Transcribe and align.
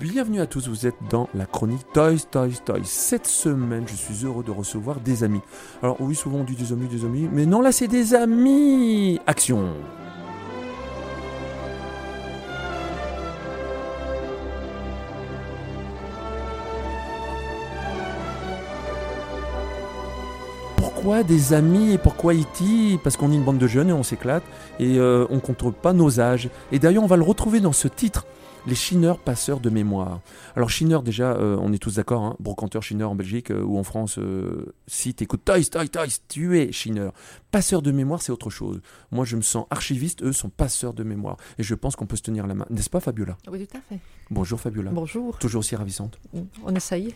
Bienvenue 0.00 0.40
à 0.40 0.46
tous, 0.46 0.66
vous 0.66 0.86
êtes 0.86 0.96
dans 1.10 1.28
la 1.34 1.44
chronique 1.44 1.86
Toys, 1.92 2.20
Toys, 2.30 2.62
Toys. 2.64 2.84
Cette 2.84 3.26
semaine, 3.26 3.84
je 3.86 3.94
suis 3.94 4.24
heureux 4.24 4.42
de 4.42 4.50
recevoir 4.50 4.98
des 4.98 5.24
amis. 5.24 5.42
Alors 5.82 5.98
oui, 6.00 6.14
souvent 6.14 6.38
on 6.38 6.44
dit 6.44 6.54
des 6.54 6.72
amis, 6.72 6.86
des 6.86 7.04
amis, 7.04 7.28
mais 7.30 7.44
non, 7.44 7.60
là 7.60 7.70
c'est 7.70 7.86
des 7.86 8.14
amis 8.14 9.20
Action 9.26 9.74
pourquoi 21.00 21.22
des 21.22 21.54
amis 21.54 21.92
et 21.92 21.98
pourquoi 21.98 22.34
E.T. 22.34 22.98
Parce 23.02 23.16
qu'on 23.16 23.32
est 23.32 23.34
une 23.34 23.42
bande 23.42 23.56
de 23.56 23.66
jeunes 23.66 23.88
et 23.88 23.92
on 23.94 24.02
s'éclate 24.02 24.42
et 24.78 24.98
euh, 24.98 25.26
on 25.30 25.36
ne 25.36 25.40
compte 25.40 25.74
pas 25.74 25.94
nos 25.94 26.20
âges. 26.20 26.50
Et 26.72 26.78
d'ailleurs, 26.78 27.02
on 27.02 27.06
va 27.06 27.16
le 27.16 27.22
retrouver 27.22 27.60
dans 27.60 27.72
ce 27.72 27.88
titre 27.88 28.26
les 28.66 28.74
chineurs 28.74 29.18
passeurs 29.18 29.60
de 29.60 29.70
mémoire. 29.70 30.20
Alors 30.56 30.68
chineur 30.68 31.02
déjà, 31.02 31.32
euh, 31.32 31.56
on 31.58 31.72
est 31.72 31.78
tous 31.78 31.94
d'accord, 31.94 32.22
hein, 32.22 32.36
brocanteur 32.38 32.82
chineur 32.82 33.10
en 33.10 33.14
Belgique 33.14 33.50
euh, 33.50 33.62
ou 33.62 33.78
en 33.78 33.82
France, 33.82 34.18
euh, 34.18 34.74
si 34.86 35.14
tu 35.14 35.24
écoutes 35.24 35.42
Toys, 35.42 35.64
Toys, 35.70 35.88
Toys, 35.88 36.18
tu 36.28 36.58
es 36.58 36.70
chineur. 36.70 37.14
Passeur 37.50 37.80
de 37.80 37.92
mémoire, 37.92 38.20
c'est 38.20 38.32
autre 38.32 38.50
chose. 38.50 38.82
Moi, 39.10 39.24
je 39.24 39.36
me 39.36 39.42
sens 39.42 39.64
archiviste, 39.70 40.22
eux 40.22 40.32
sont 40.34 40.50
passeurs 40.50 40.92
de 40.92 41.02
mémoire. 41.02 41.38
Et 41.58 41.62
je 41.62 41.74
pense 41.74 41.96
qu'on 41.96 42.04
peut 42.04 42.16
se 42.16 42.22
tenir 42.22 42.46
la 42.46 42.52
main. 42.52 42.66
N'est-ce 42.68 42.90
pas, 42.90 43.00
Fabiola? 43.00 43.38
Oui, 43.50 43.66
tout 43.66 43.78
à 43.78 43.80
fait. 43.80 44.00
Bonjour, 44.30 44.60
Fabiola. 44.60 44.90
Bonjour. 44.90 45.38
Toujours 45.38 45.60
aussi 45.60 45.76
ravissante. 45.76 46.20
On 46.62 46.74
essaye. 46.74 47.14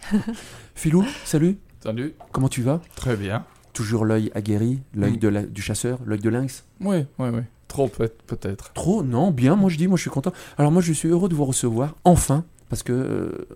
Philou, 0.75 1.05
salut. 1.27 1.59
Salut. 1.83 2.15
Comment 2.33 2.49
tu 2.49 2.63
vas? 2.63 2.81
Très 2.97 3.15
bien. 3.15 3.45
Toujours 3.75 4.07
l'œil 4.07 4.31
aguerri, 4.35 4.81
l'œil 4.95 5.19
mm. 5.23 5.47
du 5.51 5.61
chasseur, 5.61 5.99
l'œil 6.07 6.21
de 6.21 6.31
lynx 6.31 6.65
Oui, 6.81 7.05
oui, 7.19 7.29
oui. 7.29 7.41
Trop 7.69 7.89
peut-être. 7.89 8.73
Trop 8.73 9.03
Non, 9.03 9.31
bien, 9.31 9.57
moi 9.57 9.69
je 9.69 9.77
dis, 9.77 9.89
moi 9.89 9.97
je 9.97 10.03
suis 10.03 10.11
content. 10.11 10.33
Alors 10.57 10.73
moi 10.73 10.81
je 10.81 10.93
suis 10.93 11.09
heureux 11.09 11.29
de 11.29 11.35
vous 11.35 11.45
recevoir, 11.45 11.97
enfin, 12.05 12.45
parce 12.69 12.83
que 12.83 12.93
euh, 12.93 13.49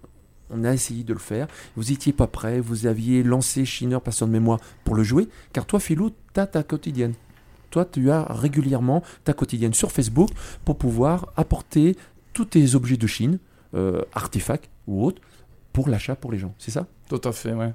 on 0.50 0.64
a 0.64 0.72
essayé 0.72 1.04
de 1.04 1.12
le 1.12 1.18
faire. 1.18 1.46
Vous 1.76 1.84
n'étiez 1.84 2.12
pas 2.12 2.26
prêt, 2.26 2.60
vous 2.60 2.86
aviez 2.86 3.22
lancé 3.22 3.64
Shinner 3.64 4.00
Passion 4.00 4.26
de 4.26 4.32
mémoire 4.32 4.58
pour 4.84 4.94
le 4.94 5.02
jouer, 5.02 5.28
car 5.52 5.66
toi 5.66 5.80
Philou, 5.80 6.10
tu 6.34 6.40
as 6.40 6.46
ta 6.46 6.62
quotidienne. 6.62 7.14
Toi, 7.70 7.84
tu 7.84 8.10
as 8.10 8.24
régulièrement 8.24 9.02
ta 9.24 9.34
quotidienne 9.34 9.74
sur 9.74 9.92
Facebook 9.92 10.30
pour 10.64 10.78
pouvoir 10.78 11.32
apporter 11.36 11.96
tous 12.32 12.46
tes 12.46 12.74
objets 12.74 12.96
de 12.96 13.06
Chine, 13.06 13.38
euh, 13.74 14.02
artefacts 14.14 14.70
ou 14.86 15.04
autres, 15.04 15.20
pour 15.72 15.88
l'achat 15.88 16.16
pour 16.16 16.32
les 16.32 16.38
gens. 16.38 16.54
C'est 16.58 16.70
ça? 16.70 16.86
Tout 17.08 17.20
à 17.24 17.32
fait, 17.32 17.52
ouais. 17.52 17.72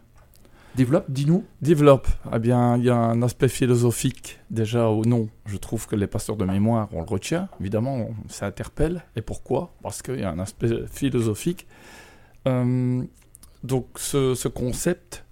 Développe, 0.76 1.06
dis-nous. 1.10 1.44
Développe. 1.62 2.08
Eh 2.34 2.40
bien, 2.40 2.78
il 2.78 2.86
y 2.86 2.90
a 2.90 2.96
un 2.96 3.22
aspect 3.22 3.48
philosophique 3.48 4.40
déjà 4.50 4.88
au 4.88 5.06
nom. 5.06 5.30
Je 5.46 5.58
trouve 5.58 5.86
que 5.86 5.96
les 5.96 6.08
pasteurs 6.08 6.36
de 6.36 6.46
mémoire, 6.46 6.90
on 6.94 7.02
le 7.02 7.08
retient, 7.08 7.48
évidemment, 7.60 8.10
ça 8.28 8.48
interpelle. 8.48 9.04
Et 9.16 9.22
pourquoi? 9.22 9.72
Parce 9.84 10.02
qu'il 10.02 10.20
y 10.20 10.24
a 10.24 10.32
un 10.32 10.40
aspect 10.40 10.88
philosophique. 10.92 11.68
Euh, 12.48 13.04
donc, 13.64 13.86
ce, 13.98 14.48
concept 14.48 15.26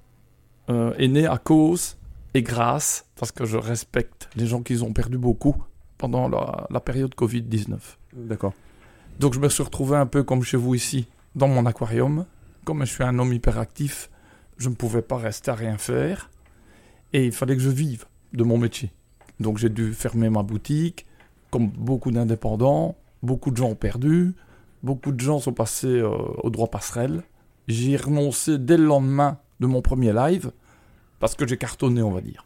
euh, 0.69 0.93
est 0.99 1.07
né 1.07 1.25
à 1.25 1.39
cause 1.39 1.97
et 2.35 2.43
grâce, 2.43 3.07
parce 3.15 3.31
que 3.31 3.45
je 3.45 3.57
respecte 3.57 4.29
les 4.35 4.45
gens 4.45 4.61
qui 4.61 4.79
ont 4.83 4.93
perdu 4.93 5.17
beaucoup 5.17 5.55
pendant 5.97 6.29
la, 6.29 6.67
la 6.69 6.79
période 6.79 7.15
Covid-19. 7.15 7.77
D'accord. 8.13 8.53
Donc, 9.19 9.33
je 9.33 9.39
me 9.39 9.49
suis 9.49 9.63
retrouvé 9.63 9.97
un 9.97 10.05
peu 10.05 10.21
comme 10.21 10.43
chez 10.43 10.57
vous 10.57 10.75
ici, 10.75 11.07
dans 11.35 11.47
mon 11.47 11.65
aquarium. 11.65 12.25
Comme 12.63 12.85
je 12.85 12.91
suis 12.93 13.03
un 13.03 13.17
homme 13.17 13.33
hyperactif, 13.33 14.10
je 14.61 14.69
ne 14.69 14.75
pouvais 14.75 15.01
pas 15.01 15.17
rester 15.17 15.49
à 15.51 15.55
rien 15.55 15.77
faire 15.77 16.29
et 17.13 17.25
il 17.25 17.31
fallait 17.31 17.55
que 17.55 17.61
je 17.61 17.69
vive 17.69 18.05
de 18.33 18.43
mon 18.43 18.57
métier. 18.57 18.91
Donc 19.39 19.57
j'ai 19.57 19.69
dû 19.69 19.93
fermer 19.93 20.29
ma 20.29 20.43
boutique, 20.43 21.05
comme 21.49 21.67
beaucoup 21.67 22.11
d'indépendants, 22.11 22.95
beaucoup 23.23 23.49
de 23.51 23.57
gens 23.57 23.69
ont 23.69 23.75
perdu, 23.75 24.35
beaucoup 24.83 25.11
de 25.11 25.19
gens 25.19 25.39
sont 25.39 25.53
passés 25.53 25.87
euh, 25.87 26.09
au 26.43 26.49
droit 26.49 26.67
passerelle. 26.67 27.23
J'ai 27.67 27.97
renoncé 27.97 28.59
dès 28.59 28.77
le 28.77 28.85
lendemain 28.85 29.39
de 29.59 29.65
mon 29.65 29.81
premier 29.81 30.13
live 30.13 30.51
parce 31.19 31.35
que 31.35 31.47
j'ai 31.47 31.57
cartonné, 31.57 32.03
on 32.03 32.11
va 32.11 32.21
dire. 32.21 32.45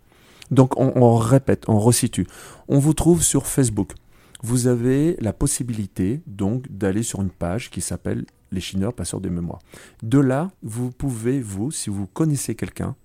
Donc 0.52 0.80
on, 0.80 0.93
on 0.95 1.15
répète, 1.15 1.67
on 1.67 1.80
resitue. 1.80 2.27
On 2.70 2.80
vous 2.80 2.93
trouve 2.93 3.23
sur 3.23 3.45
Facebook. 3.45 3.93
Vous 4.42 4.67
avez 4.67 5.17
la 5.20 5.33
possibilité 5.33 6.21
donc 6.27 6.71
d'aller 6.71 7.03
sur 7.03 7.21
une 7.21 7.30
page 7.30 7.70
qui 7.70 7.82
s'appelle 7.82 8.26
les 8.55 8.61
chineurs 8.61 8.93
passeurs 8.93 9.21
de 9.21 9.30
mémoire. 9.30 9.60
De 10.02 10.20
là, 10.20 10.49
vous 10.64 10.92
pouvez, 10.92 11.39
vous, 11.39 11.71
si 11.71 11.89
vous 11.89 12.08
connaissez 12.08 12.55
quelqu'un, 12.55 12.95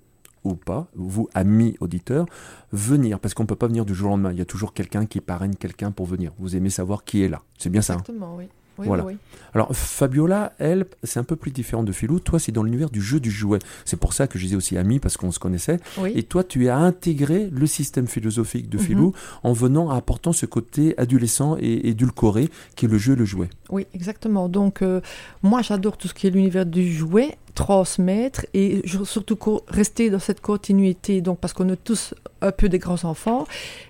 ou 0.44 0.54
pas, 0.54 0.88
vous, 0.94 1.28
amis 1.34 1.76
auditeurs, 1.80 2.26
venir, 2.72 3.20
parce 3.20 3.34
qu'on 3.34 3.42
ne 3.42 3.48
peut 3.48 3.56
pas 3.56 3.66
venir 3.66 3.84
du 3.84 3.94
jour 3.94 4.08
au 4.08 4.10
lendemain. 4.12 4.32
Il 4.32 4.38
y 4.38 4.42
a 4.42 4.46
toujours 4.46 4.72
quelqu'un 4.72 5.04
qui 5.04 5.20
parraine 5.20 5.54
quelqu'un 5.54 5.90
pour 5.90 6.06
venir. 6.06 6.32
Vous 6.38 6.56
aimez 6.56 6.70
savoir 6.70 7.04
qui 7.04 7.22
est 7.22 7.28
là. 7.28 7.42
C'est 7.58 7.70
bien 7.70 7.82
ça. 7.82 7.94
Hein? 7.94 7.98
Exactement, 7.98 8.38
oui 8.80 8.86
voilà. 8.86 9.06
Alors 9.54 9.74
Fabiola, 9.74 10.52
elle, 10.58 10.86
c'est 11.02 11.18
un 11.18 11.24
peu 11.24 11.36
plus 11.36 11.50
différent 11.50 11.82
de 11.82 11.92
Philou. 11.92 12.20
Toi, 12.20 12.38
c'est 12.38 12.52
dans 12.52 12.62
l'univers 12.62 12.90
du 12.90 13.00
jeu 13.00 13.20
du 13.20 13.30
jouet. 13.30 13.58
C'est 13.84 13.98
pour 13.98 14.12
ça 14.12 14.26
que 14.26 14.38
je 14.38 14.44
disais 14.44 14.56
aussi 14.56 14.76
ami 14.76 14.98
parce 14.98 15.16
qu'on 15.16 15.32
se 15.32 15.38
connaissait. 15.38 15.80
Et 16.14 16.22
toi, 16.22 16.44
tu 16.44 16.68
as 16.68 16.76
intégré 16.76 17.48
le 17.52 17.66
système 17.66 18.06
philosophique 18.06 18.68
de 18.68 18.78
Philou 18.78 19.08
mhm. 19.08 19.12
en 19.42 19.52
venant 19.52 19.90
à 19.90 19.96
apportant 19.96 20.32
ce 20.32 20.46
côté 20.46 20.94
adolescent 20.98 21.56
et 21.58 21.88
édulcoré 21.88 22.48
qui 22.76 22.86
est 22.86 22.88
le 22.88 22.98
jeu 22.98 23.14
le 23.14 23.24
jouet. 23.24 23.50
Oui, 23.70 23.86
exactement. 23.94 24.48
Donc 24.48 24.82
euh, 24.82 25.00
moi, 25.42 25.62
j'adore 25.62 25.96
tout 25.96 26.08
ce 26.08 26.14
qui 26.14 26.26
est 26.26 26.30
l'univers 26.30 26.66
du 26.66 26.92
jouet 26.92 27.36
transmettre 27.54 28.46
et 28.54 28.82
surtout 29.04 29.38
rester 29.68 30.08
dans 30.08 30.20
cette 30.20 30.40
continuité 30.40 31.20
donc 31.20 31.40
parce 31.40 31.52
qu'on 31.52 31.68
est 31.68 31.82
tous 31.82 32.14
un 32.42 32.52
peu 32.52 32.68
des 32.68 32.78
grands 32.78 33.04
enfants 33.04 33.44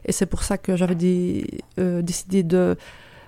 et 0.07 0.13
c'est 0.13 0.27
pour 0.27 0.43
ça 0.43 0.59
que 0.59 0.77
j'avais 0.77 1.45
euh, 1.79 2.03
décidé 2.03 2.43
de 2.43 2.77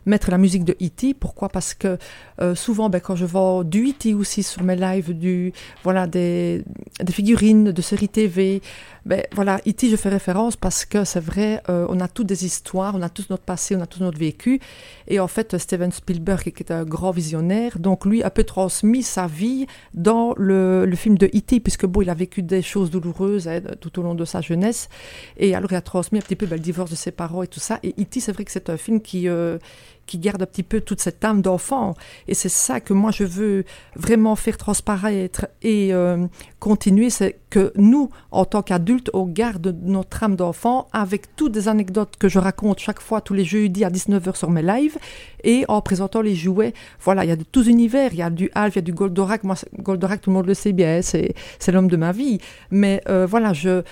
mettre 0.07 0.31
la 0.31 0.39
musique 0.39 0.65
de 0.65 0.73
E.T. 0.83 1.15
Pourquoi? 1.15 1.49
Parce 1.49 1.75
que 1.75 1.99
euh, 2.41 2.55
souvent, 2.55 2.89
ben, 2.89 3.01
quand 3.01 3.17
je 3.17 3.25
vois 3.25 3.63
du 3.65 3.91
E.T. 3.91 4.15
aussi 4.15 4.43
sur 4.43 4.63
mes 4.63 4.77
lives, 4.77 5.17
du, 5.17 5.53
voilà, 5.85 6.07
des, 6.07 6.65
des 7.01 7.13
figurines 7.13 7.73
de 7.73 7.83
séries 7.83 8.09
TV, 8.09 8.61
ben, 9.05 9.23
voilà, 9.33 9.61
E.T. 9.67 9.89
je 9.89 9.97
fais 9.97 10.11
référence 10.11 10.57
parce 10.57 10.85
que 10.85 11.05
c'est 11.05 11.21
vrai, 11.21 11.61
euh, 11.69 11.87
on 11.89 11.99
a 11.99 12.07
toutes 12.07 12.29
des 12.29 12.45
histoires, 12.45 12.95
on 12.95 13.03
a 13.03 13.09
tous 13.09 13.31
notre 13.31 13.43
passé, 13.43 13.75
on 13.75 13.81
a 13.81 13.87
tous 13.87 14.01
notre 14.01 14.19
vécu. 14.19 14.61
Et 15.09 15.19
en 15.19 15.27
fait, 15.27 15.59
Steven 15.59 15.91
Spielberg, 15.91 16.53
qui 16.53 16.63
est 16.63 16.71
un 16.71 16.85
grand 16.85 17.11
visionnaire, 17.11 17.79
donc 17.79 18.05
lui 18.05 18.23
a 18.23 18.31
peu 18.31 18.45
transmis 18.45 19.03
sa 19.03 19.27
vie 19.27 19.67
dans 19.95 20.35
le, 20.37 20.85
le 20.85 20.97
film 20.97 21.19
de 21.19 21.27
E.T., 21.27 21.61
puisque 21.61 21.87
bon, 21.87 22.03
il 22.03 22.11
a 22.11 22.15
vécu 22.15 22.43
des 22.43 22.63
choses 22.63 22.91
douloureuses 22.91 23.49
hein, 23.49 23.61
tout 23.81 23.99
au 23.99 24.03
long 24.03 24.15
de 24.15 24.25
sa 24.25 24.41
jeunesse. 24.41 24.89
Et 25.37 25.55
alors, 25.55 25.73
il 25.73 25.77
a 25.77 25.83
transmis 25.83 26.19
un 26.19 26.23
petit 26.23 26.37
peu 26.37 26.47
ben, 26.47 26.57
le 26.57 26.63
divorce 26.63 26.91
de 26.91 26.97
ses 26.97 27.11
parents 27.11 27.43
et 27.43 27.49
tout 27.49 27.61
ça. 27.61 27.81
Et 27.83 27.95
E.T., 28.01 28.21
c'est 28.21 28.33
vrai 28.33 28.45
que 28.45 28.53
c'est 28.53 28.71
un 28.71 28.77
film 28.77 29.01
qui, 29.01 29.29
euh, 29.29 29.59
qui 30.07 30.19
garde 30.19 30.43
un 30.43 30.47
petit 30.47 30.63
peu 30.63 30.81
toute 30.81 31.01
cette 31.01 31.25
âme 31.25 31.43
d'enfant. 31.43 31.95
Et 32.29 32.35
c'est 32.35 32.49
ça 32.49 32.81
que 32.81 32.93
moi, 32.93 33.11
je 33.11 33.25
veux 33.25 33.65
vraiment 33.97 34.37
faire 34.37 34.57
transparaître 34.57 35.47
et 35.63 35.93
euh, 35.93 36.27
continuer, 36.61 37.11
c'est 37.11 37.39
que 37.51 37.73
nous, 37.77 38.11
en 38.31 38.45
tant 38.45 38.63
qu'adultes, 38.63 39.11
on 39.15 39.25
garde 39.27 39.77
notre 39.83 40.23
âme 40.23 40.37
d'enfant 40.37 40.89
avec 40.93 41.37
toutes 41.37 41.53
des 41.53 41.69
anecdotes 41.69 42.17
que 42.19 42.29
je 42.29 42.39
raconte 42.39 42.79
chaque 42.79 43.01
fois, 43.01 43.21
tous 43.21 43.35
les 43.35 43.45
jeudis 43.45 43.85
à 43.85 43.91
19h 43.91 44.37
sur 44.37 44.51
mes 44.51 44.63
lives, 44.63 44.99
et 45.45 45.65
en 45.69 45.81
présentant 45.81 46.21
les 46.21 46.35
jouets. 46.35 46.73
Voilà, 47.01 47.25
il 47.25 47.29
y 47.29 47.33
a 47.33 47.37
de 47.37 47.45
tous 47.45 47.69
univers, 47.69 48.11
il 48.13 48.19
y 48.19 48.23
a 48.23 48.31
du 48.31 48.51
Alf, 48.55 48.75
il 48.75 48.79
y 48.79 48.81
a 48.81 48.83
du 48.83 48.93
Goldorak. 48.93 49.45
Moi, 49.45 49.57
Goldorak, 49.79 50.21
tout 50.21 50.31
le 50.31 50.35
monde 50.35 50.47
le 50.47 50.55
sait 50.55 50.73
bien, 50.73 51.01
c'est 51.03 51.35
l'homme 51.69 51.89
de 51.89 51.97
ma 51.97 52.13
vie. 52.13 52.39
Mais 52.71 53.03
euh, 53.09 53.27
voilà, 53.27 53.53
je 53.53 53.83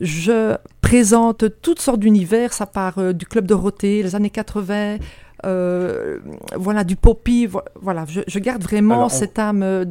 je 0.00 0.56
présente 0.80 1.44
toutes 1.60 1.80
sortes 1.80 2.00
d'univers, 2.00 2.52
ça 2.52 2.66
part 2.66 2.98
euh, 2.98 3.12
du 3.12 3.26
Club 3.26 3.46
Dorothée, 3.46 4.02
les 4.02 4.16
années 4.16 4.30
80, 4.30 4.74
euh, 4.74 4.98
voilà, 6.56 6.84
du 6.84 6.96
poppy. 6.96 7.48
Voilà, 7.80 8.04
je, 8.08 8.38
garde 8.38 8.62
vraiment 8.62 9.08
cette 9.08 9.38
âme 9.38 9.62
euh, 9.62 9.84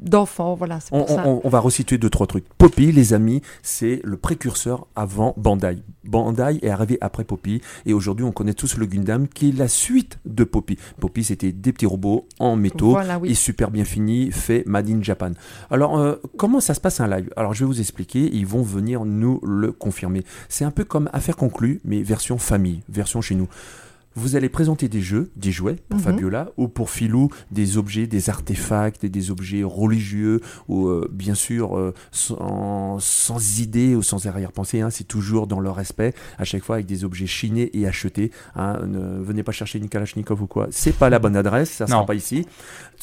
d'enfant. 0.00 0.54
Voilà, 0.54 0.78
on, 0.90 1.40
on, 1.44 1.48
va 1.48 1.60
resituer 1.60 1.98
deux, 1.98 2.10
trois 2.10 2.26
trucs. 2.26 2.48
Poppy, 2.58 2.92
les 2.92 3.14
amis, 3.14 3.42
c'est 3.62 4.00
le 4.04 4.16
précurseur 4.16 4.86
avant 4.96 5.34
Bandai. 5.36 5.78
Bandai 6.04 6.58
est 6.62 6.68
arrivé 6.68 6.98
après 7.00 7.24
Poppy. 7.24 7.60
Et 7.86 7.92
aujourd'hui, 7.92 8.24
on 8.24 8.32
connaît 8.32 8.54
tous 8.54 8.76
le 8.76 8.86
Gundam 8.86 9.28
qui 9.28 9.50
est 9.50 9.52
la 9.52 9.68
suite 9.68 10.18
de 10.24 10.44
Poppy. 10.44 10.78
Poppy, 11.00 11.24
c'était 11.24 11.52
des 11.52 11.72
petits 11.72 11.86
robots 11.86 12.26
en 12.38 12.56
métaux 12.56 12.98
et 13.24 13.34
super 13.34 13.70
bien 13.70 13.84
finis, 13.84 14.30
fait 14.30 14.64
Made 14.66 14.90
in 14.90 15.02
Japan. 15.02 15.32
Alors, 15.70 15.98
euh, 15.98 16.16
comment 16.36 16.60
ça 16.60 16.74
se 16.74 16.80
passe 16.80 17.00
un 17.00 17.08
live? 17.08 17.30
Alors, 17.36 17.54
je 17.54 17.60
vais 17.64 17.66
vous 17.68 17.80
expliquer. 17.80 18.30
Ils 18.32 18.46
vont 18.46 18.62
venir 18.62 19.04
nous 19.04 19.40
le 19.42 19.72
confirmer. 19.72 20.24
C'est 20.48 20.64
un 20.64 20.70
peu 20.70 20.84
comme 20.84 21.08
affaire 21.12 21.36
conclue, 21.36 21.80
mais 21.84 22.02
version 22.02 22.38
famille, 22.38 22.82
version 22.88 23.20
chez 23.20 23.34
nous. 23.34 23.48
Vous 24.14 24.36
allez 24.36 24.48
présenter 24.48 24.88
des 24.88 25.00
jeux, 25.00 25.30
des 25.36 25.52
jouets 25.52 25.76
pour 25.88 25.98
mhm. 25.98 26.04
Fabiola, 26.04 26.50
ou 26.56 26.68
pour 26.68 26.90
Philou, 26.90 27.30
des 27.50 27.78
objets, 27.78 28.06
des 28.06 28.30
artefacts, 28.30 29.06
des 29.06 29.30
objets 29.30 29.62
religieux, 29.62 30.40
ou 30.68 30.88
euh, 30.88 31.08
bien 31.10 31.34
sûr 31.34 31.78
euh, 31.78 31.94
sans, 32.10 32.98
sans, 33.00 33.58
idée 33.58 33.94
ou 33.94 34.02
sans 34.02 34.26
arrière-pensée, 34.26 34.80
hein, 34.80 34.90
c'est 34.90 35.04
toujours 35.04 35.46
dans 35.46 35.60
le 35.60 35.70
respect, 35.70 36.14
à 36.38 36.44
chaque 36.44 36.62
fois 36.62 36.76
avec 36.76 36.86
des 36.86 37.04
objets 37.04 37.26
chinés 37.26 37.70
et 37.72 37.86
achetés. 37.86 38.30
Hein, 38.54 38.80
ne 38.86 39.22
venez 39.22 39.42
pas 39.42 39.52
chercher 39.52 39.78
une 39.78 39.88
Kalachnikov 39.88 40.42
ou 40.42 40.46
quoi, 40.46 40.68
c'est 40.70 40.96
pas 40.96 41.08
la 41.08 41.18
bonne 41.18 41.36
adresse, 41.36 41.70
ça 41.70 41.86
sera 41.86 42.04
pas 42.04 42.14
ici. 42.14 42.46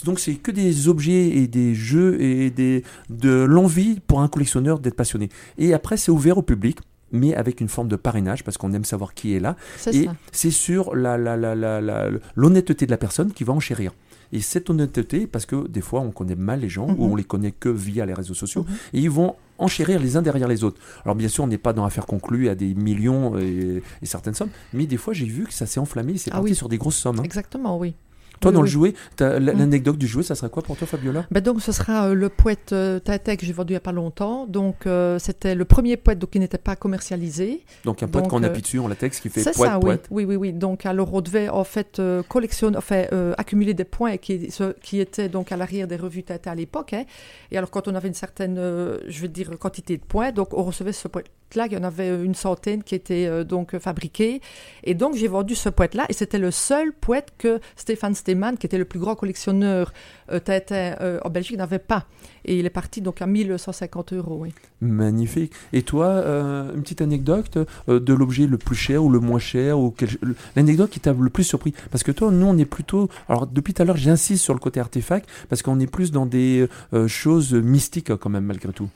Donc 0.05 0.19
c'est 0.19 0.35
que 0.35 0.51
des 0.51 0.87
objets 0.87 1.29
et 1.29 1.47
des 1.47 1.75
jeux 1.75 2.21
et 2.21 2.51
des, 2.51 2.83
de 3.09 3.43
l'envie 3.43 3.99
pour 3.99 4.21
un 4.21 4.27
collectionneur 4.27 4.79
d'être 4.79 4.95
passionné. 4.95 5.29
Et 5.57 5.73
après 5.73 5.97
c'est 5.97 6.11
ouvert 6.11 6.37
au 6.37 6.41
public 6.41 6.79
mais 7.11 7.33
avec 7.35 7.61
une 7.61 7.67
forme 7.69 7.87
de 7.87 7.95
parrainage 7.95 8.43
parce 8.43 8.57
qu'on 8.57 8.73
aime 8.73 8.85
savoir 8.85 9.13
qui 9.13 9.33
est 9.35 9.39
là. 9.39 9.55
et 9.91 10.07
c'est 10.31 10.51
sur 10.51 10.93
l'honnêteté 10.93 11.55
la, 11.55 11.81
la, 11.85 12.85
de 12.87 12.91
la 12.91 12.97
personne 12.97 13.31
qui 13.33 13.43
va 13.43 13.53
enchérir. 13.53 13.91
Et 14.31 14.41
cette 14.41 14.69
honnêteté, 14.69 15.25
parce 15.25 15.47
que 15.47 15.67
des 15.67 15.81
fois 15.81 16.01
on 16.01 16.11
connaît 16.11 16.35
mal 16.35 16.59
les 16.59 16.69
gens, 16.69 16.87
ou 16.87 17.05
Mhm. 17.05 17.11
on 17.11 17.15
les 17.15 17.23
connaît 17.23 17.51
que 17.51 17.69
via 17.69 18.05
les 18.05 18.13
réseaux 18.13 18.35
sociaux, 18.35 18.63
Mhm. 18.67 18.75
et 18.93 18.99
ils 18.99 19.09
vont 19.09 19.35
enchérir 19.57 19.99
les 19.99 20.17
uns 20.17 20.21
derrière 20.21 20.47
les 20.47 20.63
autres. 20.63 20.79
Alors 21.03 21.15
bien 21.15 21.27
sûr, 21.27 21.43
on 21.43 21.47
n'est 21.47 21.57
pas 21.57 21.73
dans 21.73 21.83
affaires 21.83 22.05
conclues 22.05 22.47
à 22.47 22.53
des 22.55 22.75
millions 22.75 23.37
et, 23.39 23.81
et 24.01 24.05
certaines 24.05 24.35
sommes, 24.35 24.51
mais 24.71 24.85
des 24.85 24.97
fois 24.97 25.13
j'ai 25.13 25.25
vu 25.25 25.45
que 25.45 25.53
ça 25.53 25.65
s'est 25.65 25.79
enflammé, 25.79 26.15
c'est 26.17 26.29
Ah 26.31 26.35
parti 26.35 26.51
oui. 26.51 26.55
sur 26.55 26.69
des 26.69 26.77
grosses 26.77 26.97
sommes. 26.97 27.19
hein. 27.19 27.23
Exactement, 27.23 27.77
oui. 27.79 27.95
Toi, 28.39 28.51
Oui, 28.51 28.55
dans 28.55 28.61
oui. 28.61 28.67
le 28.67 28.71
jouet, 28.71 28.93
l'anecdote 29.19 29.97
du 29.97 30.07
jouet, 30.07 30.23
ça 30.23 30.35
serait 30.35 30.49
quoi 30.49 30.63
pour 30.63 30.77
toi, 30.77 30.87
Fabiola? 30.87 31.25
Ben 31.31 31.41
donc, 31.41 31.61
ce 31.61 31.71
sera 31.71 32.07
euh, 32.07 32.13
le 32.13 32.29
poète 32.29 32.71
euh, 32.73 32.99
Tata 32.99 33.35
que 33.35 33.45
j'ai 33.45 33.53
vendu 33.53 33.71
il 33.71 33.73
n'y 33.73 33.77
a 33.77 33.81
pas 33.81 33.91
longtemps. 33.91 34.45
Donc, 34.47 34.85
euh, 34.87 35.19
c'était 35.19 35.55
le 35.55 35.65
premier 35.65 35.97
poète 35.97 36.19
donc, 36.19 36.29
qui 36.31 36.39
n'était 36.39 36.57
pas 36.57 36.75
commercialisé. 36.75 37.63
Donc 37.85 38.01
un 38.03 38.07
poète 38.07 38.27
qu'on 38.27 38.41
euh, 38.43 38.47
appuie 38.47 38.61
dessus 38.61 38.79
en 38.79 38.87
latex 38.87 39.19
qui 39.19 39.29
fait 39.29 39.43
poète, 39.43 39.55
ça, 39.55 39.75
oui. 39.77 39.81
poète. 39.81 40.07
oui. 40.11 40.25
Oui, 40.25 40.35
oui, 40.35 40.53
Donc, 40.53 40.85
alors, 40.85 41.13
on 41.13 41.21
devait 41.21 41.49
en 41.49 41.63
fait 41.63 42.01
collectionner, 42.27 42.77
enfin, 42.77 43.03
accumuler 43.37 43.73
des 43.73 43.83
points 43.85 44.17
qui, 44.17 44.51
ce- 44.51 44.73
qui 44.81 44.99
étaient 44.99 45.29
donc 45.29 45.51
à 45.51 45.57
l'arrière 45.57 45.87
des 45.87 45.95
revues 45.97 46.23
Tata 46.23 46.51
à 46.51 46.55
l'époque. 46.55 46.93
hein. 46.93 47.03
Et 47.51 47.57
alors, 47.57 47.69
quand 47.71 47.87
on 47.87 47.95
avait 47.95 48.07
une 48.07 48.13
certaine, 48.13 48.55
je 48.55 49.21
veux 49.21 49.27
dire, 49.27 49.51
quantité 49.59 49.97
de 49.97 50.03
points, 50.03 50.31
donc 50.31 50.53
on 50.53 50.63
recevait 50.63 50.93
ce 50.93 51.07
poète-là. 51.49 51.67
Il 51.67 51.73
y 51.73 51.77
en 51.77 51.83
avait 51.83 52.09
une 52.23 52.35
centaine 52.35 52.83
qui 52.83 52.95
étaient 52.95 53.25
euh, 53.27 53.43
donc 53.43 53.77
fabriqués. 53.79 54.41
Et 54.83 54.93
donc, 54.93 55.15
j'ai 55.15 55.27
vendu 55.27 55.55
ce 55.55 55.69
poète-là. 55.69 56.05
Et 56.09 56.13
c'était 56.13 56.39
le 56.39 56.51
seul 56.51 56.93
poète 56.93 57.33
que 57.37 57.59
Stéphane 57.75 58.15
Steeman, 58.15 58.57
qui 58.57 58.65
était 58.65 58.77
le 58.77 58.85
plus 58.85 58.99
grand 58.99 59.15
collectionneur 59.15 59.93
euh, 60.31 60.39
euh, 60.71 61.19
en 61.23 61.29
Belgique, 61.29 61.57
n'avait 61.57 61.79
pas. 61.79 62.05
Et 62.45 62.57
il 62.57 62.65
est 62.65 62.69
parti 62.71 63.01
donc 63.01 63.21
à 63.21 63.27
1150 63.27 64.13
euros. 64.13 64.37
Oui. 64.41 64.53
Magnifique. 64.81 65.51
Et 65.73 65.81
toi, 65.81 66.05
euh, 66.07 66.73
une 66.73 66.81
petite 66.81 67.01
anecdote 67.01 67.57
euh, 67.89 67.99
de 67.99 68.13
l'objet 68.13 68.47
le 68.47 68.57
plus 68.57 68.75
cher 68.75 69.03
ou 69.03 69.09
le 69.09 69.19
moins 69.19 69.39
cher 69.39 69.77
ou 69.79 69.91
quel- 69.91 70.17
l'anecdote 70.55 70.89
qui 70.89 70.99
t'a 70.99 71.13
le 71.13 71.29
plus 71.29 71.43
surpris? 71.43 71.73
Parce 71.91 72.03
que 72.03 72.11
toi, 72.11 72.31
nous, 72.31 72.45
on 72.47 72.57
est 72.57 72.65
plutôt. 72.65 73.09
Alors 73.27 73.45
depuis 73.45 73.73
tout 73.73 73.81
à 73.81 73.85
l'heure, 73.85 73.97
j'insiste 73.97 74.43
sur 74.43 74.53
le 74.53 74.59
côté 74.59 74.79
artefact 74.79 75.27
parce 75.49 75.61
qu'on 75.61 75.79
est 75.79 75.87
plus 75.87 76.11
dans 76.11 76.25
des 76.25 76.67
euh, 76.93 77.07
choses 77.07 77.53
mystiques 77.53 78.15
quand 78.15 78.29
même 78.29 78.45
malgré 78.45 78.71
tout. 78.71 78.87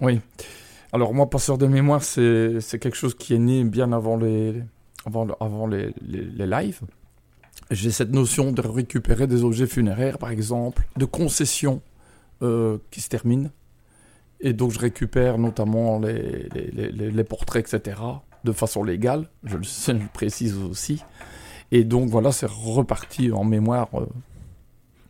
Oui. 0.00 0.20
Alors 0.92 1.14
moi, 1.14 1.28
passeur 1.30 1.56
de 1.58 1.66
mémoire, 1.66 2.02
c'est 2.02 2.78
quelque 2.78 2.96
chose 2.96 3.14
qui 3.14 3.34
est 3.34 3.38
né 3.38 3.64
bien 3.64 3.92
avant 3.92 4.16
les, 4.16 4.62
avant, 5.06 5.24
le- 5.24 5.34
avant 5.40 5.66
les, 5.66 5.94
les, 6.06 6.46
lives. 6.46 6.80
J'ai 7.70 7.90
cette 7.90 8.10
notion 8.12 8.52
de 8.52 8.60
récupérer 8.60 9.26
des 9.26 9.42
objets 9.42 9.66
funéraires, 9.66 10.18
par 10.18 10.30
exemple, 10.30 10.86
de 10.96 11.06
concessions 11.06 11.80
euh, 12.42 12.76
qui 12.90 13.00
se 13.00 13.08
terminent. 13.08 13.50
Et 14.40 14.52
donc 14.52 14.72
je 14.72 14.78
récupère 14.78 15.38
notamment 15.38 15.98
les, 16.00 16.48
les, 16.52 17.24
portraits, 17.24 17.72
etc., 17.72 17.98
de 18.44 18.52
façon 18.52 18.82
légale, 18.82 19.28
je 19.44 19.56
le, 19.56 19.62
je 19.62 19.92
le 19.92 20.08
précise 20.12 20.58
aussi. 20.58 21.02
Et 21.70 21.84
donc 21.84 22.10
voilà, 22.10 22.32
c'est 22.32 22.48
reparti 22.50 23.30
en 23.30 23.44
mémoire. 23.44 23.88
euh, 23.94 24.04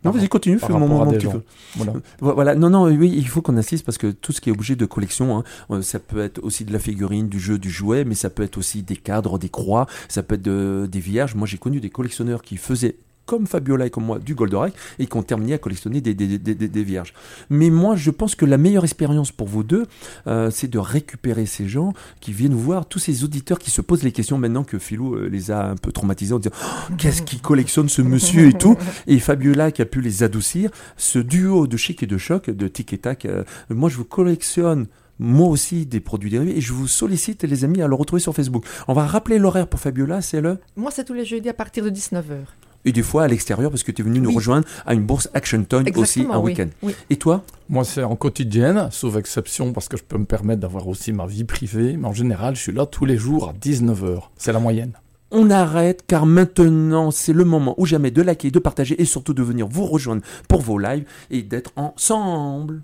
Non, 0.04 0.10
vas-y, 0.10 0.28
continue, 0.28 0.58
fais 0.58 0.72
mon 0.80 0.88
moment 0.88 1.10
peu. 1.30 1.42
Voilà. 1.76 1.92
Vo- 2.20 2.34
Voilà, 2.34 2.54
non, 2.54 2.70
non, 2.70 2.84
oui, 2.86 3.12
il 3.16 3.28
faut 3.28 3.40
qu'on 3.42 3.56
insiste 3.56 3.84
parce 3.84 3.98
que 3.98 4.10
tout 4.10 4.32
ce 4.32 4.40
qui 4.40 4.48
est 4.48 4.52
objet 4.52 4.74
de 4.76 4.84
collection, 4.86 5.38
hein, 5.38 5.44
euh, 5.70 5.82
ça 5.82 5.98
peut 6.00 6.20
être 6.20 6.42
aussi 6.42 6.64
de 6.64 6.72
la 6.72 6.78
figurine, 6.78 7.28
du 7.28 7.38
jeu, 7.38 7.58
du 7.58 7.70
jouet, 7.70 8.04
mais 8.04 8.14
ça 8.14 8.28
peut 8.30 8.42
être 8.42 8.58
aussi 8.58 8.82
des 8.82 8.96
cadres, 8.96 9.38
des 9.38 9.48
croix, 9.48 9.86
ça 10.08 10.22
peut 10.22 10.34
être 10.34 10.42
de- 10.42 10.88
des 10.90 11.00
vierges. 11.00 11.34
Moi, 11.34 11.46
j'ai 11.46 11.58
connu 11.58 11.80
des 11.80 11.90
collectionneurs 11.90 12.42
qui 12.42 12.56
faisaient 12.56 12.96
comme 13.32 13.46
Fabiola 13.46 13.86
et 13.86 13.90
comme 13.90 14.04
moi 14.04 14.18
du 14.18 14.34
Goldorak 14.34 14.74
et 14.98 15.06
qui 15.06 15.16
ont 15.16 15.22
terminé 15.22 15.54
à 15.54 15.58
collectionner 15.58 16.02
des, 16.02 16.12
des, 16.12 16.84
vierges. 16.84 17.14
Mais 17.48 17.70
moi, 17.70 17.96
je 17.96 18.10
pense 18.10 18.34
que 18.34 18.44
la 18.44 18.58
meilleure 18.58 18.84
expérience 18.84 19.32
pour 19.32 19.48
vous 19.48 19.62
deux, 19.62 19.86
euh, 20.26 20.50
c'est 20.50 20.68
de 20.68 20.78
récupérer 20.78 21.46
ces 21.46 21.66
gens 21.66 21.94
qui 22.20 22.32
viennent 22.32 22.52
voir, 22.52 22.84
tous 22.84 22.98
ces 22.98 23.24
auditeurs 23.24 23.58
qui 23.58 23.70
se 23.70 23.80
posent 23.80 24.02
les 24.02 24.12
questions 24.12 24.36
maintenant 24.36 24.64
que 24.64 24.78
Philou 24.78 25.14
euh, 25.14 25.28
les 25.30 25.50
a 25.50 25.70
un 25.70 25.76
peu 25.76 25.92
traumatisés 25.92 26.34
en 26.34 26.40
disant 26.40 26.54
Oh, 26.62 26.92
qu'est-ce 26.98 27.22
qui 27.22 27.40
collectionne 27.40 27.88
ce 27.88 28.02
monsieur 28.02 28.48
et 28.48 28.52
tout 28.52 28.76
et 29.06 29.18
Fabiola 29.18 29.72
qui 29.72 29.80
a 29.80 29.86
pu 29.86 30.02
les 30.02 30.22
adoucir. 30.22 30.70
Ce 30.98 31.18
duo 31.18 31.66
de 31.66 31.78
chic 31.78 32.02
et 32.02 32.06
de 32.06 32.18
choc, 32.18 32.50
de 32.50 32.68
tic 32.68 32.92
et 32.92 32.98
tac, 32.98 33.24
euh, 33.24 33.44
moi 33.70 33.88
je 33.88 33.96
vous 33.96 34.04
collectionne 34.04 34.88
moi 35.18 35.48
aussi 35.48 35.86
des 35.86 36.00
produits 36.00 36.30
dérivés 36.30 36.56
et 36.56 36.60
je 36.60 36.72
vous 36.72 36.88
sollicite 36.88 37.44
les 37.44 37.64
amis 37.64 37.80
à 37.80 37.86
le 37.86 37.94
retrouver 37.94 38.20
sur 38.20 38.34
Facebook. 38.34 38.66
On 38.88 38.92
va 38.92 39.06
rappeler 39.06 39.38
l'horaire 39.38 39.68
pour 39.68 39.80
Fabiola, 39.80 40.20
c'est 40.20 40.40
le 40.40 40.58
Moi, 40.76 40.90
c'est 40.90 41.04
tous 41.04 41.14
les 41.14 41.24
jeudis 41.24 41.48
à 41.48 41.54
partir 41.54 41.84
de 41.84 41.90
19h. 41.90 42.36
Et 42.84 42.92
des 42.92 43.02
fois 43.02 43.24
à 43.24 43.28
l'extérieur 43.28 43.70
parce 43.70 43.82
que 43.82 43.92
tu 43.92 44.02
es 44.02 44.04
venu 44.04 44.20
nous 44.20 44.30
Oui. 44.30 44.36
rejoindre 44.36 44.66
à 44.86 44.94
une 44.94 45.02
bourse 45.04 45.28
Action 45.34 45.62
Town 45.64 45.82
aussi 45.82 45.88
Exactement, 46.20 46.34
un 46.34 46.38
oui. 46.38 46.52
week-end. 46.52 46.68
Oui. 46.82 46.94
Et 47.10 47.16
toi? 47.16 47.42
Moi, 47.68 47.84
c'est 47.84 48.02
en 48.02 48.16
quotidienne, 48.16 48.88
sauf 48.90 49.16
exception, 49.16 49.72
parce 49.72 49.88
que 49.88 49.96
je 49.96 50.02
peux 50.02 50.18
me 50.18 50.24
permettre 50.24 50.60
d'avoir 50.60 50.88
aussi 50.88 51.12
ma 51.12 51.26
vie 51.26 51.44
privée. 51.44 51.96
Mais 51.96 52.08
en 52.08 52.12
général, 52.12 52.56
je 52.56 52.60
suis 52.62 52.72
là 52.72 52.86
tous 52.86 53.04
les 53.04 53.16
jours 53.16 53.48
à 53.50 53.52
19h. 53.52 54.22
C'est 54.36 54.52
la 54.52 54.58
moyenne. 54.58 54.92
On 55.34 55.48
arrête 55.50 56.04
car 56.06 56.26
maintenant 56.26 57.10
c'est 57.10 57.32
le 57.32 57.44
moment 57.44 57.74
ou 57.78 57.86
jamais 57.86 58.10
de 58.10 58.20
liker, 58.20 58.50
de 58.50 58.58
partager 58.58 59.00
et 59.00 59.04
surtout 59.06 59.32
de 59.32 59.42
venir 59.42 59.66
vous 59.66 59.86
rejoindre 59.86 60.22
pour 60.48 60.60
vos 60.60 60.78
lives 60.78 61.04
et 61.30 61.42
d'être 61.42 61.70
ensemble. 61.76 62.80